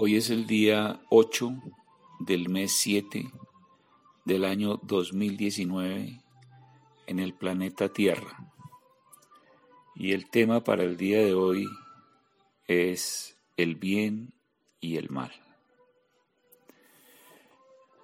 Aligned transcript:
Hoy 0.00 0.14
es 0.14 0.30
el 0.30 0.46
día 0.46 1.00
8 1.10 1.60
del 2.20 2.48
mes 2.48 2.70
7 2.70 3.32
del 4.24 4.44
año 4.44 4.78
2019 4.84 6.20
en 7.08 7.18
el 7.18 7.34
planeta 7.34 7.92
Tierra. 7.92 8.52
Y 9.96 10.12
el 10.12 10.30
tema 10.30 10.62
para 10.62 10.84
el 10.84 10.96
día 10.96 11.18
de 11.18 11.34
hoy 11.34 11.66
es 12.68 13.36
el 13.56 13.74
bien 13.74 14.34
y 14.78 14.98
el 14.98 15.10
mal. 15.10 15.32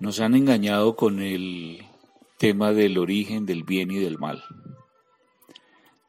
Nos 0.00 0.20
han 0.20 0.34
engañado 0.34 0.96
con 0.96 1.20
el 1.20 1.84
tema 2.38 2.72
del 2.72 2.96
origen 2.96 3.44
del 3.44 3.64
bien 3.64 3.90
y 3.90 3.98
del 3.98 4.18
mal. 4.18 4.42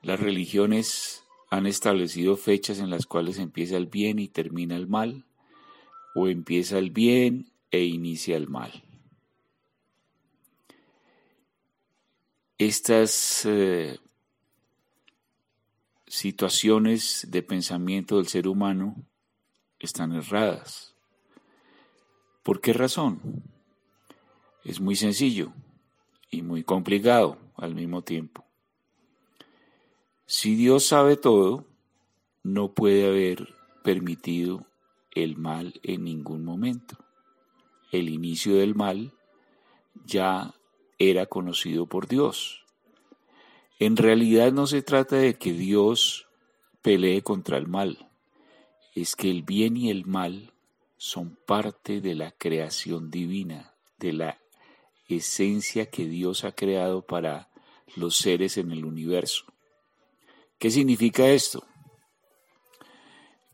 Las 0.00 0.20
religiones 0.20 1.24
han 1.50 1.66
establecido 1.66 2.36
fechas 2.36 2.78
en 2.78 2.88
las 2.88 3.04
cuales 3.04 3.40
empieza 3.40 3.76
el 3.76 3.86
bien 3.86 4.20
y 4.20 4.28
termina 4.28 4.76
el 4.76 4.86
mal, 4.86 5.24
o 6.14 6.28
empieza 6.28 6.78
el 6.78 6.90
bien 6.90 7.52
e 7.70 7.84
inicia 7.84 8.36
el 8.36 8.48
mal. 8.48 8.70
Estas 12.58 13.44
eh, 13.44 13.98
situaciones 16.06 17.26
de 17.28 17.42
pensamiento 17.42 18.18
del 18.18 18.28
ser 18.28 18.46
humano 18.46 18.96
están 19.80 20.12
erradas. 20.12 20.94
¿Por 22.42 22.60
qué 22.60 22.72
razón? 22.72 23.42
Es 24.64 24.80
muy 24.80 24.94
sencillo 24.94 25.52
y 26.30 26.42
muy 26.42 26.62
complicado 26.62 27.38
al 27.56 27.74
mismo 27.74 28.02
tiempo. 28.02 28.44
Si 30.26 30.54
Dios 30.54 30.86
sabe 30.86 31.16
todo, 31.16 31.66
no 32.42 32.72
puede 32.72 33.06
haber 33.06 33.54
permitido 33.82 34.66
el 35.14 35.36
mal 35.36 35.80
en 35.82 36.04
ningún 36.04 36.44
momento. 36.44 36.96
El 37.90 38.08
inicio 38.08 38.56
del 38.56 38.74
mal 38.74 39.12
ya 40.04 40.54
era 40.98 41.26
conocido 41.26 41.86
por 41.86 42.08
Dios. 42.08 42.64
En 43.78 43.96
realidad 43.96 44.52
no 44.52 44.66
se 44.66 44.82
trata 44.82 45.16
de 45.16 45.34
que 45.34 45.52
Dios 45.52 46.28
pelee 46.82 47.22
contra 47.22 47.58
el 47.58 47.66
mal, 47.66 48.10
es 48.94 49.16
que 49.16 49.30
el 49.30 49.42
bien 49.42 49.76
y 49.76 49.90
el 49.90 50.06
mal 50.06 50.52
son 50.96 51.36
parte 51.46 52.00
de 52.00 52.14
la 52.14 52.30
creación 52.32 53.10
divina, 53.10 53.74
de 53.98 54.12
la 54.12 54.38
esencia 55.08 55.86
que 55.86 56.06
Dios 56.06 56.44
ha 56.44 56.52
creado 56.52 57.02
para 57.02 57.50
los 57.96 58.16
seres 58.16 58.56
en 58.56 58.70
el 58.70 58.84
universo. 58.84 59.44
¿Qué 60.58 60.70
significa 60.70 61.28
esto? 61.28 61.66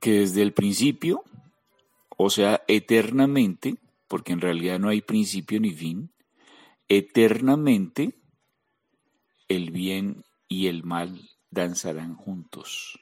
Que 0.00 0.20
desde 0.20 0.42
el 0.42 0.52
principio 0.52 1.24
o 2.20 2.30
sea, 2.30 2.64
eternamente, 2.66 3.76
porque 4.08 4.32
en 4.32 4.40
realidad 4.40 4.80
no 4.80 4.88
hay 4.88 5.02
principio 5.02 5.60
ni 5.60 5.70
fin, 5.70 6.12
eternamente 6.88 8.18
el 9.46 9.70
bien 9.70 10.24
y 10.48 10.66
el 10.66 10.82
mal 10.82 11.30
danzarán 11.50 12.16
juntos. 12.16 12.98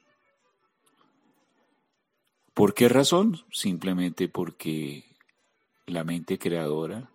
¿Por 2.53 2.75
qué 2.75 2.91
razón? 2.91 3.43
Simplemente 3.51 4.29
porque 4.29 5.05
la 5.87 6.05
mente 6.05 6.39
creadora, 6.39 7.11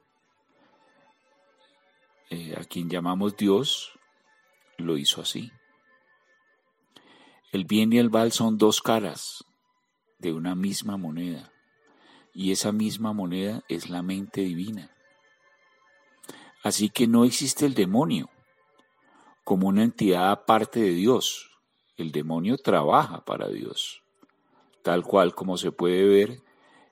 eh, 2.32 2.56
a 2.58 2.64
quien 2.64 2.90
llamamos 2.90 3.38
Dios, 3.38 3.92
lo 4.78 4.98
hizo 4.98 5.22
así. 5.22 5.52
El 7.52 7.66
bien 7.66 7.94
y 7.94 8.00
el 8.00 8.10
mal 8.10 8.32
son 8.32 8.58
dos 8.58 8.82
caras 8.82 9.46
de 10.18 10.34
una 10.34 10.56
misma 10.56 10.98
moneda 10.98 11.52
y 12.34 12.52
esa 12.52 12.72
misma 12.72 13.14
moneda 13.14 13.64
es 13.68 13.90
la 13.90 14.02
mente 14.02 14.42
divina. 14.42 14.92
Así 16.64 16.90
que 16.90 17.08
no 17.08 17.26
existe 17.26 17.66
el 17.66 17.74
demonio 17.74 18.30
como 19.44 19.68
una 19.68 19.84
entidad 19.84 20.32
aparte 20.32 20.80
de 20.80 20.92
Dios. 20.92 21.50
El 21.98 22.12
demonio 22.12 22.58
trabaja 22.58 23.26
para 23.26 23.50
Dios, 23.50 24.04
tal 24.84 25.04
cual 25.04 25.34
como 25.34 25.58
se 25.58 25.72
puede 25.72 26.06
ver 26.06 26.42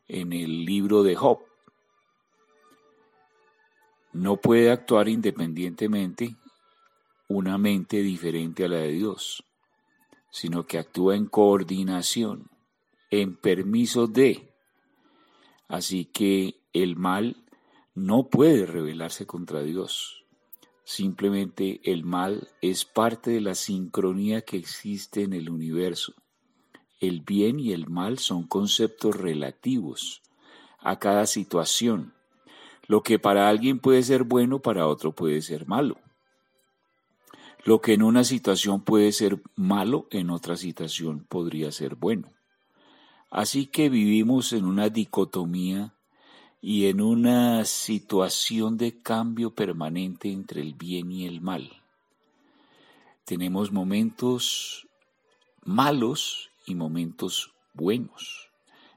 en 0.08 0.34
el 0.34 0.66
libro 0.66 1.04
de 1.04 1.16
Job. 1.16 1.40
No 4.12 4.38
puede 4.38 4.72
actuar 4.72 5.08
independientemente 5.08 6.36
una 7.28 7.60
mente 7.60 7.98
diferente 7.98 8.66
a 8.66 8.68
la 8.68 8.78
de 8.78 8.92
Dios, 8.92 9.44
sino 10.32 10.66
que 10.66 10.80
actúa 10.80 11.16
en 11.16 11.28
coordinación, 11.28 12.50
en 13.12 13.36
permiso 13.36 14.08
de 14.08 14.49
Así 15.70 16.04
que 16.04 16.60
el 16.74 16.98
mal 16.98 17.38
no 17.94 18.28
puede 18.28 18.66
rebelarse 18.66 19.26
contra 19.28 19.62
Dios. 19.62 20.26
Simplemente 20.84 21.80
el 21.84 22.04
mal 22.04 22.50
es 22.62 22.84
parte 22.84 23.30
de 23.30 23.40
la 23.40 23.54
sincronía 23.54 24.42
que 24.42 24.58
existe 24.58 25.22
en 25.22 25.34
el 25.34 25.52
universo. 25.52 26.16
El 27.00 27.22
bien 27.22 27.60
y 27.60 27.72
el 27.72 27.88
mal 27.88 28.18
son 28.18 28.48
conceptos 28.48 29.16
relativos 29.16 30.24
a 30.80 30.98
cada 30.98 31.28
situación. 31.28 32.16
Lo 32.88 33.04
que 33.04 33.20
para 33.20 33.48
alguien 33.48 33.78
puede 33.78 34.02
ser 34.02 34.24
bueno, 34.24 34.64
para 34.64 34.88
otro 34.88 35.14
puede 35.14 35.44
ser 35.44 35.68
malo. 35.68 36.00
Lo 37.64 37.80
que 37.80 37.94
en 37.94 38.02
una 38.02 38.24
situación 38.24 38.82
puede 38.82 39.12
ser 39.12 39.40
malo, 39.56 40.08
en 40.10 40.32
otra 40.32 40.58
situación 40.58 41.26
podría 41.30 41.72
ser 41.72 41.94
bueno. 41.94 42.32
Así 43.30 43.68
que 43.68 43.90
vivimos 43.90 44.54
en 44.54 44.66
una 44.66 44.90
dicotomía 44.90 45.94
y 46.62 46.88
en 46.88 47.00
una 47.00 47.64
situación 47.66 48.78
de 48.78 49.02
cambio 49.02 49.54
permanente 49.54 50.32
entre 50.32 50.62
el 50.62 50.74
bien 50.74 51.12
y 51.12 51.26
el 51.26 51.40
mal. 51.40 51.82
Tenemos 53.26 53.72
momentos 53.72 54.88
malos 55.64 56.50
y 56.66 56.76
momentos 56.76 57.54
buenos. 57.74 58.50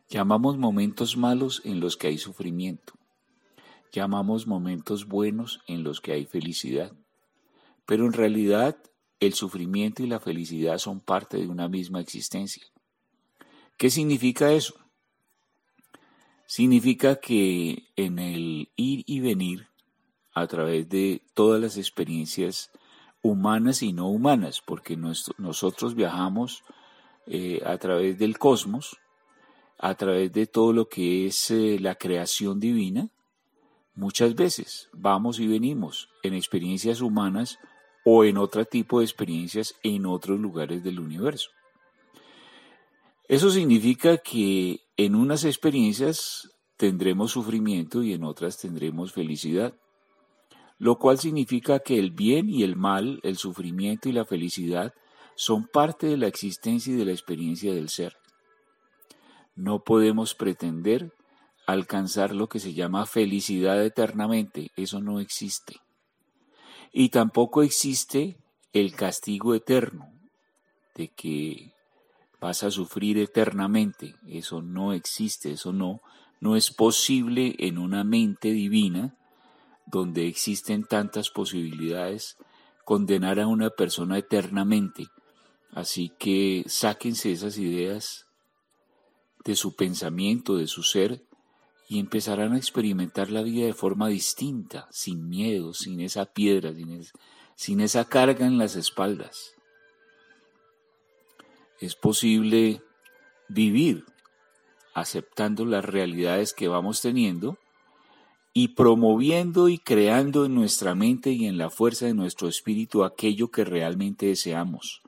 Llamamos 0.08 0.56
momentos 0.56 1.16
malos 1.16 1.60
en 1.64 1.80
los 1.80 1.96
que 1.96 2.08
hay 2.08 2.18
sufrimiento. 2.18 2.94
Llamamos 3.92 4.46
momentos 4.46 5.06
buenos 5.06 5.60
en 5.66 5.84
los 5.84 6.00
que 6.00 6.12
hay 6.12 6.24
felicidad. 6.24 6.92
Pero 7.84 8.06
en 8.06 8.14
realidad 8.14 8.76
el 9.20 9.34
sufrimiento 9.34 10.02
y 10.02 10.06
la 10.06 10.18
felicidad 10.18 10.78
son 10.78 11.00
parte 11.00 11.36
de 11.36 11.46
una 11.46 11.68
misma 11.68 12.00
existencia. 12.00 12.64
¿Qué 13.82 13.90
significa 13.90 14.52
eso? 14.52 14.74
Significa 16.46 17.16
que 17.16 17.88
en 17.96 18.20
el 18.20 18.70
ir 18.76 19.02
y 19.08 19.18
venir 19.18 19.66
a 20.32 20.46
través 20.46 20.88
de 20.88 21.20
todas 21.34 21.60
las 21.60 21.76
experiencias 21.76 22.70
humanas 23.22 23.82
y 23.82 23.92
no 23.92 24.08
humanas, 24.08 24.62
porque 24.64 24.96
nosotros 24.96 25.96
viajamos 25.96 26.62
eh, 27.26 27.60
a 27.66 27.76
través 27.78 28.20
del 28.20 28.38
cosmos, 28.38 28.98
a 29.78 29.96
través 29.96 30.32
de 30.32 30.46
todo 30.46 30.72
lo 30.72 30.88
que 30.88 31.26
es 31.26 31.50
eh, 31.50 31.78
la 31.80 31.96
creación 31.96 32.60
divina, 32.60 33.08
muchas 33.96 34.36
veces 34.36 34.90
vamos 34.92 35.40
y 35.40 35.48
venimos 35.48 36.08
en 36.22 36.34
experiencias 36.34 37.00
humanas 37.00 37.58
o 38.04 38.22
en 38.22 38.38
otro 38.38 38.64
tipo 38.64 39.00
de 39.00 39.06
experiencias 39.06 39.74
en 39.82 40.06
otros 40.06 40.38
lugares 40.38 40.84
del 40.84 41.00
universo. 41.00 41.50
Eso 43.32 43.48
significa 43.48 44.18
que 44.18 44.80
en 44.98 45.14
unas 45.14 45.46
experiencias 45.46 46.50
tendremos 46.76 47.30
sufrimiento 47.30 48.02
y 48.02 48.12
en 48.12 48.24
otras 48.24 48.58
tendremos 48.58 49.14
felicidad, 49.14 49.72
lo 50.76 50.98
cual 50.98 51.18
significa 51.18 51.78
que 51.78 51.98
el 51.98 52.10
bien 52.10 52.50
y 52.50 52.62
el 52.62 52.76
mal, 52.76 53.20
el 53.22 53.38
sufrimiento 53.38 54.10
y 54.10 54.12
la 54.12 54.26
felicidad 54.26 54.92
son 55.34 55.66
parte 55.66 56.08
de 56.08 56.18
la 56.18 56.26
existencia 56.26 56.92
y 56.92 56.96
de 56.96 57.06
la 57.06 57.12
experiencia 57.12 57.72
del 57.72 57.88
ser. 57.88 58.18
No 59.54 59.82
podemos 59.82 60.34
pretender 60.34 61.14
alcanzar 61.66 62.34
lo 62.34 62.50
que 62.50 62.58
se 62.58 62.74
llama 62.74 63.06
felicidad 63.06 63.82
eternamente, 63.82 64.72
eso 64.76 65.00
no 65.00 65.20
existe. 65.20 65.76
Y 66.92 67.08
tampoco 67.08 67.62
existe 67.62 68.36
el 68.74 68.94
castigo 68.94 69.54
eterno, 69.54 70.12
de 70.94 71.08
que 71.08 71.72
vas 72.42 72.64
a 72.64 72.72
sufrir 72.72 73.18
eternamente. 73.18 74.16
Eso 74.26 74.62
no 74.62 74.92
existe, 74.92 75.52
eso 75.52 75.72
no, 75.72 76.02
no 76.40 76.56
es 76.56 76.72
posible 76.72 77.54
en 77.60 77.78
una 77.78 78.02
mente 78.02 78.50
divina 78.50 79.14
donde 79.86 80.26
existen 80.26 80.82
tantas 80.82 81.30
posibilidades 81.30 82.36
condenar 82.84 83.38
a 83.38 83.46
una 83.46 83.70
persona 83.70 84.18
eternamente. 84.18 85.06
Así 85.70 86.10
que 86.18 86.64
sáquense 86.66 87.30
esas 87.30 87.58
ideas 87.58 88.26
de 89.44 89.54
su 89.54 89.76
pensamiento, 89.76 90.56
de 90.56 90.66
su 90.66 90.82
ser, 90.82 91.22
y 91.88 92.00
empezarán 92.00 92.54
a 92.54 92.58
experimentar 92.58 93.30
la 93.30 93.42
vida 93.42 93.66
de 93.66 93.74
forma 93.74 94.08
distinta, 94.08 94.88
sin 94.90 95.28
miedo, 95.28 95.74
sin 95.74 96.00
esa 96.00 96.26
piedra, 96.26 96.74
sin, 96.74 97.06
sin 97.54 97.80
esa 97.80 98.04
carga 98.06 98.46
en 98.46 98.58
las 98.58 98.74
espaldas 98.74 99.54
es 101.82 101.96
posible 101.96 102.80
vivir 103.48 104.04
aceptando 104.94 105.64
las 105.64 105.84
realidades 105.84 106.52
que 106.52 106.68
vamos 106.68 107.00
teniendo 107.00 107.58
y 108.52 108.68
promoviendo 108.68 109.68
y 109.68 109.78
creando 109.78 110.44
en 110.44 110.54
nuestra 110.54 110.94
mente 110.94 111.32
y 111.32 111.46
en 111.46 111.58
la 111.58 111.70
fuerza 111.70 112.06
de 112.06 112.14
nuestro 112.14 112.48
espíritu 112.48 113.02
aquello 113.02 113.50
que 113.50 113.64
realmente 113.64 114.26
deseamos. 114.26 115.02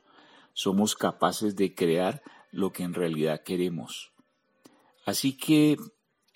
Somos 0.51 0.95
capaces 0.95 1.55
de 1.55 1.73
crear 1.73 2.21
lo 2.51 2.73
que 2.73 2.83
en 2.83 2.93
realidad 2.93 3.41
queremos. 3.43 4.11
Así 5.05 5.37
que 5.37 5.77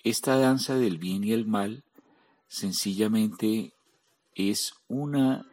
esta 0.04 0.38
danza 0.38 0.76
del 0.76 0.96
bien 0.96 1.22
y 1.22 1.32
el 1.32 1.46
mal 1.46 1.84
sencillamente 2.48 3.74
es 4.34 4.72
una 4.88 5.46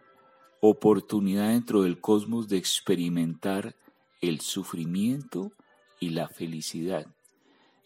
oportunidad 0.61 1.49
dentro 1.49 1.81
del 1.81 1.99
cosmos 1.99 2.47
de 2.47 2.57
experimentar 2.57 3.75
el 4.21 4.41
sufrimiento 4.41 5.51
y 5.99 6.09
la 6.09 6.27
felicidad. 6.27 7.07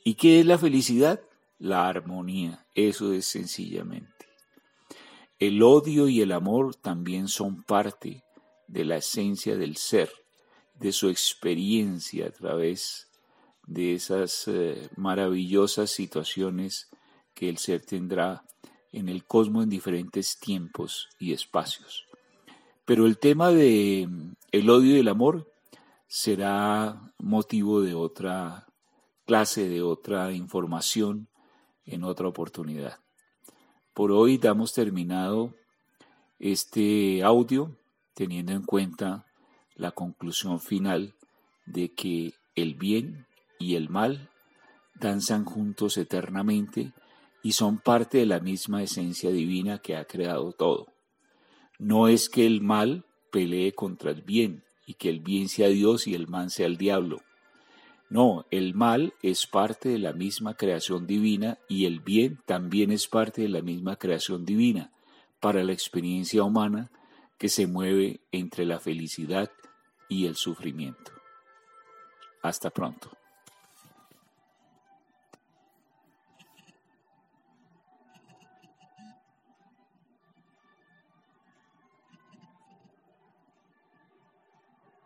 ¿Y 0.03 0.15
qué 0.15 0.39
es 0.39 0.45
la 0.45 0.57
felicidad? 0.57 1.21
La 1.59 1.87
armonía, 1.87 2.65
eso 2.73 3.13
es 3.13 3.25
sencillamente. 3.25 4.25
El 5.39 5.61
odio 5.63 6.07
y 6.07 6.21
el 6.21 6.31
amor 6.31 6.75
también 6.75 7.27
son 7.27 7.63
parte 7.63 8.23
de 8.67 8.85
la 8.85 8.97
esencia 8.97 9.55
del 9.57 9.77
ser, 9.77 10.11
de 10.75 10.91
su 10.91 11.09
experiencia 11.09 12.27
a 12.27 12.31
través 12.31 13.07
de 13.67 13.93
esas 13.93 14.47
eh, 14.47 14.89
maravillosas 14.95 15.91
situaciones 15.91 16.89
que 17.33 17.49
el 17.49 17.57
ser 17.57 17.85
tendrá 17.85 18.43
en 18.91 19.09
el 19.09 19.25
cosmos 19.25 19.63
en 19.63 19.69
diferentes 19.69 20.37
tiempos 20.39 21.09
y 21.19 21.33
espacios. 21.33 22.05
Pero 22.85 23.05
el 23.05 23.17
tema 23.17 23.51
de 23.51 24.07
mm, 24.09 24.33
el 24.51 24.69
odio 24.69 24.95
y 24.95 24.99
el 24.99 25.07
amor 25.07 25.50
será 26.13 27.13
motivo 27.19 27.79
de 27.79 27.93
otra 27.95 28.67
clase, 29.25 29.69
de 29.69 29.81
otra 29.81 30.33
información 30.33 31.29
en 31.85 32.03
otra 32.03 32.27
oportunidad. 32.27 32.99
Por 33.93 34.11
hoy 34.11 34.37
damos 34.37 34.73
terminado 34.73 35.53
este 36.37 37.23
audio 37.23 37.77
teniendo 38.13 38.51
en 38.51 38.63
cuenta 38.63 39.25
la 39.75 39.91
conclusión 39.91 40.59
final 40.59 41.15
de 41.65 41.93
que 41.93 42.33
el 42.55 42.75
bien 42.75 43.25
y 43.57 43.75
el 43.75 43.87
mal 43.87 44.29
danzan 44.95 45.45
juntos 45.45 45.95
eternamente 45.95 46.91
y 47.41 47.53
son 47.53 47.77
parte 47.77 48.17
de 48.17 48.25
la 48.25 48.41
misma 48.41 48.83
esencia 48.83 49.31
divina 49.31 49.79
que 49.79 49.95
ha 49.95 50.03
creado 50.03 50.51
todo. 50.51 50.87
No 51.79 52.09
es 52.09 52.27
que 52.27 52.45
el 52.45 52.59
mal 52.59 53.05
pelee 53.31 53.71
contra 53.71 54.11
el 54.11 54.23
bien 54.23 54.65
y 54.91 54.95
que 54.95 55.07
el 55.07 55.21
bien 55.21 55.47
sea 55.47 55.69
Dios 55.69 56.05
y 56.05 56.15
el 56.15 56.27
mal 56.27 56.51
sea 56.51 56.65
el 56.67 56.75
diablo. 56.75 57.21
No, 58.09 58.45
el 58.51 58.73
mal 58.73 59.13
es 59.23 59.47
parte 59.47 59.87
de 59.87 59.99
la 59.99 60.11
misma 60.11 60.55
creación 60.55 61.07
divina 61.07 61.59
y 61.69 61.85
el 61.85 62.01
bien 62.01 62.41
también 62.45 62.91
es 62.91 63.07
parte 63.07 63.41
de 63.41 63.47
la 63.47 63.61
misma 63.61 63.95
creación 63.95 64.43
divina 64.43 64.91
para 65.39 65.63
la 65.63 65.71
experiencia 65.71 66.43
humana 66.43 66.91
que 67.37 67.47
se 67.47 67.67
mueve 67.67 68.19
entre 68.33 68.65
la 68.65 68.79
felicidad 68.79 69.49
y 70.09 70.25
el 70.25 70.35
sufrimiento. 70.35 71.13
Hasta 72.43 72.69
pronto. 72.69 73.17